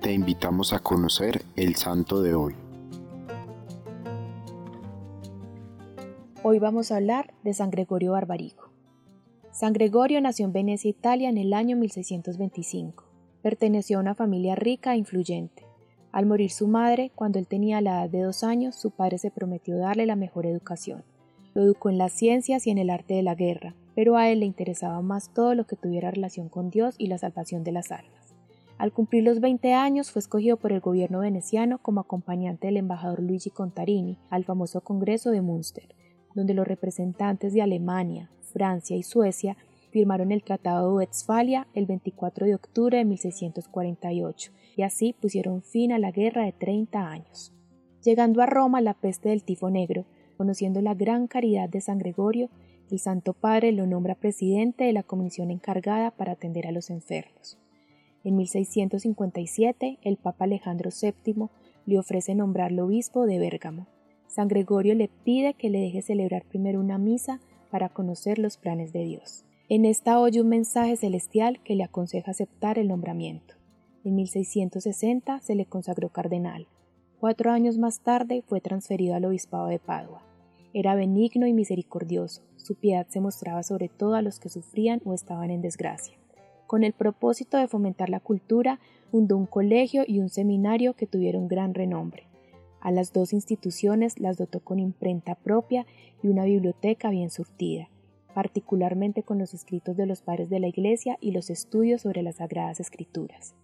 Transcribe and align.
te 0.00 0.12
invitamos 0.12 0.72
a 0.72 0.78
conocer 0.78 1.42
el 1.56 1.76
santo 1.76 2.22
de 2.22 2.34
hoy. 2.34 2.54
Hoy 6.42 6.58
vamos 6.58 6.90
a 6.90 6.96
hablar 6.96 7.34
de 7.42 7.54
San 7.54 7.70
Gregorio 7.70 8.12
Barbarigo. 8.12 8.70
San 9.52 9.72
Gregorio 9.72 10.20
nació 10.20 10.46
en 10.46 10.52
Venecia, 10.52 10.90
Italia, 10.90 11.28
en 11.28 11.38
el 11.38 11.52
año 11.52 11.76
1625. 11.76 13.04
Perteneció 13.42 13.98
a 13.98 14.00
una 14.00 14.14
familia 14.14 14.54
rica 14.54 14.94
e 14.94 14.98
influyente. 14.98 15.64
Al 16.12 16.26
morir 16.26 16.50
su 16.50 16.68
madre, 16.68 17.10
cuando 17.14 17.38
él 17.38 17.46
tenía 17.46 17.80
la 17.80 18.02
edad 18.02 18.10
de 18.10 18.22
dos 18.22 18.44
años, 18.44 18.76
su 18.76 18.90
padre 18.90 19.18
se 19.18 19.30
prometió 19.30 19.76
darle 19.76 20.06
la 20.06 20.16
mejor 20.16 20.46
educación. 20.46 21.04
Lo 21.54 21.62
educó 21.62 21.90
en 21.90 21.98
las 21.98 22.12
ciencias 22.12 22.66
y 22.66 22.70
en 22.70 22.78
el 22.78 22.90
arte 22.90 23.14
de 23.14 23.22
la 23.22 23.34
guerra, 23.34 23.74
pero 23.94 24.16
a 24.16 24.28
él 24.28 24.40
le 24.40 24.46
interesaba 24.46 25.00
más 25.00 25.32
todo 25.32 25.54
lo 25.54 25.66
que 25.66 25.76
tuviera 25.76 26.10
relación 26.10 26.48
con 26.48 26.70
Dios 26.70 26.94
y 26.98 27.06
la 27.06 27.18
salvación 27.18 27.64
de 27.64 27.72
las 27.72 27.92
almas. 27.92 28.25
Al 28.78 28.92
cumplir 28.92 29.24
los 29.24 29.40
20 29.40 29.72
años 29.72 30.10
fue 30.10 30.20
escogido 30.20 30.58
por 30.58 30.70
el 30.70 30.80
gobierno 30.80 31.20
veneciano 31.20 31.78
como 31.78 32.00
acompañante 32.00 32.66
del 32.66 32.76
embajador 32.76 33.22
Luigi 33.22 33.48
Contarini 33.48 34.18
al 34.28 34.44
famoso 34.44 34.82
Congreso 34.82 35.30
de 35.30 35.40
Münster, 35.40 35.94
donde 36.34 36.52
los 36.52 36.68
representantes 36.68 37.54
de 37.54 37.62
Alemania, 37.62 38.30
Francia 38.52 38.94
y 38.94 39.02
Suecia 39.02 39.56
firmaron 39.92 40.30
el 40.30 40.42
Tratado 40.42 40.90
de 40.90 40.96
Westfalia 40.96 41.66
el 41.72 41.86
24 41.86 42.44
de 42.44 42.54
octubre 42.54 42.98
de 42.98 43.06
1648 43.06 44.52
y 44.76 44.82
así 44.82 45.14
pusieron 45.14 45.62
fin 45.62 45.92
a 45.92 45.98
la 45.98 46.10
guerra 46.10 46.44
de 46.44 46.52
30 46.52 47.08
años. 47.08 47.54
Llegando 48.04 48.42
a 48.42 48.46
Roma 48.46 48.82
la 48.82 48.92
peste 48.92 49.30
del 49.30 49.42
tifo 49.42 49.70
negro, 49.70 50.04
conociendo 50.36 50.82
la 50.82 50.92
gran 50.92 51.28
caridad 51.28 51.70
de 51.70 51.80
San 51.80 51.96
Gregorio, 51.96 52.50
el 52.90 52.98
Santo 52.98 53.32
Padre 53.32 53.72
lo 53.72 53.86
nombra 53.86 54.16
presidente 54.16 54.84
de 54.84 54.92
la 54.92 55.02
comisión 55.02 55.50
encargada 55.50 56.10
para 56.10 56.32
atender 56.32 56.66
a 56.66 56.72
los 56.72 56.90
enfermos. 56.90 57.58
En 58.26 58.34
1657, 58.34 60.00
el 60.02 60.16
Papa 60.16 60.46
Alejandro 60.46 60.90
VII 60.90 61.46
le 61.86 61.96
ofrece 61.96 62.34
nombrarlo 62.34 62.86
obispo 62.86 63.24
de 63.24 63.38
Bérgamo. 63.38 63.86
San 64.26 64.48
Gregorio 64.48 64.96
le 64.96 65.06
pide 65.06 65.54
que 65.54 65.70
le 65.70 65.78
deje 65.78 66.02
celebrar 66.02 66.44
primero 66.44 66.80
una 66.80 66.98
misa 66.98 67.38
para 67.70 67.88
conocer 67.88 68.40
los 68.40 68.56
planes 68.56 68.92
de 68.92 69.04
Dios. 69.04 69.44
En 69.68 69.84
esta 69.84 70.18
oye 70.18 70.40
un 70.40 70.48
mensaje 70.48 70.96
celestial 70.96 71.62
que 71.62 71.76
le 71.76 71.84
aconseja 71.84 72.32
aceptar 72.32 72.80
el 72.80 72.88
nombramiento. 72.88 73.54
En 74.02 74.16
1660 74.16 75.40
se 75.40 75.54
le 75.54 75.66
consagró 75.66 76.08
cardenal. 76.08 76.66
Cuatro 77.20 77.52
años 77.52 77.78
más 77.78 78.00
tarde 78.00 78.42
fue 78.44 78.60
transferido 78.60 79.14
al 79.14 79.24
obispado 79.24 79.68
de 79.68 79.78
Padua. 79.78 80.24
Era 80.74 80.96
benigno 80.96 81.46
y 81.46 81.52
misericordioso, 81.52 82.42
su 82.56 82.74
piedad 82.74 83.06
se 83.08 83.20
mostraba 83.20 83.62
sobre 83.62 83.88
todo 83.88 84.16
a 84.16 84.22
los 84.22 84.40
que 84.40 84.48
sufrían 84.48 85.00
o 85.04 85.14
estaban 85.14 85.52
en 85.52 85.62
desgracia. 85.62 86.18
Con 86.66 86.82
el 86.82 86.92
propósito 86.92 87.56
de 87.56 87.68
fomentar 87.68 88.08
la 88.08 88.20
cultura, 88.20 88.80
fundó 89.10 89.36
un 89.36 89.46
colegio 89.46 90.04
y 90.06 90.18
un 90.18 90.28
seminario 90.28 90.94
que 90.94 91.06
tuvieron 91.06 91.48
gran 91.48 91.74
renombre. 91.74 92.26
A 92.80 92.90
las 92.90 93.12
dos 93.12 93.32
instituciones 93.32 94.18
las 94.20 94.36
dotó 94.36 94.60
con 94.60 94.78
imprenta 94.78 95.34
propia 95.34 95.86
y 96.22 96.28
una 96.28 96.44
biblioteca 96.44 97.10
bien 97.10 97.30
surtida, 97.30 97.88
particularmente 98.34 99.22
con 99.22 99.38
los 99.38 99.54
escritos 99.54 99.96
de 99.96 100.06
los 100.06 100.22
padres 100.22 100.50
de 100.50 100.60
la 100.60 100.68
Iglesia 100.68 101.18
y 101.20 101.30
los 101.30 101.50
estudios 101.50 102.02
sobre 102.02 102.22
las 102.22 102.36
Sagradas 102.36 102.80
Escrituras. 102.80 103.54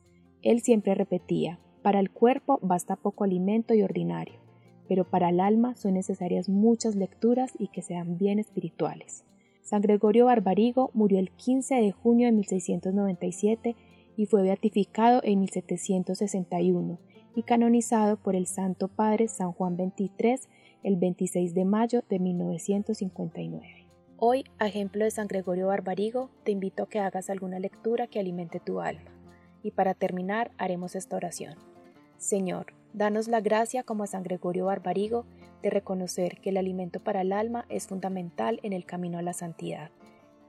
Él 0.43 0.61
siempre 0.61 0.95
repetía, 0.95 1.59
para 1.83 2.01
el 2.01 2.11
cuerpo 2.11 2.59
basta 2.63 2.97
poco 2.97 3.25
alimento 3.25 3.75
y 3.75 3.83
ordinario, 3.83 4.41
pero 4.89 5.05
para 5.05 5.29
el 5.29 5.41
alma 5.41 5.75
son 5.75 5.95
necesarias 5.95 6.49
muchas 6.49 6.97
lecturas 6.97 7.53
y 7.59 7.69
que 7.69 7.83
sean 7.83 8.19
bien 8.19 8.39
espirituales. 8.39 9.25
San 9.63 9.81
Gregorio 9.81 10.27
Barbarigo 10.27 10.91
murió 10.93 11.19
el 11.19 11.31
15 11.31 11.77
de 11.77 11.93
junio 11.93 12.27
de 12.27 12.33
1697 12.33 13.77
y 14.17 14.27
fue 14.27 14.43
beatificado 14.43 15.21
en 15.23 15.41
1761 15.41 16.99
y 17.35 17.43
canonizado 17.45 18.17
por 18.17 18.35
el 18.35 18.47
Santo 18.47 18.89
Padre 18.89 19.29
San 19.29 19.53
Juan 19.53 19.77
XXIII 19.77 20.41
el 20.83 20.97
26 20.97 21.55
de 21.55 21.65
mayo 21.65 22.03
de 22.09 22.19
1959. 22.19 23.87
Hoy, 24.17 24.45
a 24.59 24.67
ejemplo 24.67 25.05
de 25.05 25.11
San 25.11 25.29
Gregorio 25.29 25.69
Barbarigo, 25.69 26.31
te 26.45 26.53
invito 26.53 26.83
a 26.83 26.89
que 26.89 26.99
hagas 26.99 27.31
alguna 27.31 27.59
lectura 27.59 28.09
que 28.09 28.21
alimente 28.21 28.61
tu 28.61 28.81
alma. 28.81 29.11
Y 29.63 29.71
para 29.71 29.95
terminar, 29.95 30.51
haremos 30.59 30.97
esta 30.97 31.17
oración. 31.17 31.55
Señor, 32.23 32.67
danos 32.93 33.27
la 33.27 33.41
gracia 33.41 33.83
como 33.83 34.05
a 34.05 34.07
San 34.07 34.23
Gregorio 34.23 34.67
Barbarigo 34.67 35.27
de 35.61 35.71
reconocer 35.71 36.39
que 36.41 36.51
el 36.51 36.57
alimento 36.57 37.01
para 37.01 37.23
el 37.23 37.33
alma 37.33 37.67
es 37.69 37.89
fundamental 37.89 38.61
en 38.63 38.73
el 38.73 38.85
camino 38.87 39.19
a 39.19 39.23
la 39.23 39.33
santidad. 39.33 39.91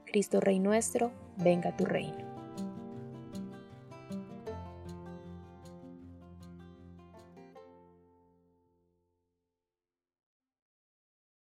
Cristo 0.06 0.38
Rey 0.38 0.60
nuestro, 0.60 1.10
venga 1.36 1.76
tu 1.76 1.84
reino. 1.84 2.23